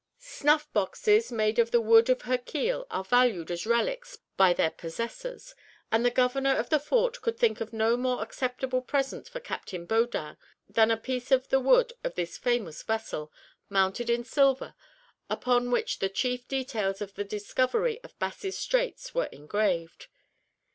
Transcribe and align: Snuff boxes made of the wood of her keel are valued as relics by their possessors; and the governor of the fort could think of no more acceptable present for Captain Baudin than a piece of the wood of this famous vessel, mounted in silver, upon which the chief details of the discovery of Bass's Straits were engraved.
Snuff 0.17 0.67
boxes 0.73 1.31
made 1.31 1.59
of 1.59 1.69
the 1.69 1.79
wood 1.79 2.09
of 2.09 2.23
her 2.23 2.39
keel 2.39 2.87
are 2.89 3.03
valued 3.03 3.51
as 3.51 3.67
relics 3.67 4.17
by 4.35 4.51
their 4.51 4.71
possessors; 4.71 5.53
and 5.91 6.03
the 6.03 6.09
governor 6.09 6.55
of 6.55 6.69
the 6.71 6.79
fort 6.79 7.21
could 7.21 7.37
think 7.37 7.61
of 7.61 7.71
no 7.71 7.95
more 7.95 8.23
acceptable 8.23 8.81
present 8.81 9.29
for 9.29 9.39
Captain 9.39 9.85
Baudin 9.85 10.37
than 10.67 10.89
a 10.89 10.97
piece 10.97 11.29
of 11.31 11.49
the 11.49 11.59
wood 11.59 11.93
of 12.03 12.15
this 12.15 12.35
famous 12.39 12.81
vessel, 12.81 13.31
mounted 13.69 14.09
in 14.09 14.23
silver, 14.23 14.73
upon 15.29 15.69
which 15.69 15.99
the 15.99 16.09
chief 16.09 16.47
details 16.47 16.99
of 16.99 17.13
the 17.13 17.23
discovery 17.23 18.03
of 18.03 18.17
Bass's 18.17 18.57
Straits 18.57 19.13
were 19.13 19.25
engraved. 19.31 20.07